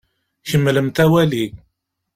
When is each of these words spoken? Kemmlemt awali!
Kemmlemt 0.51 0.97
awali! 1.05 1.45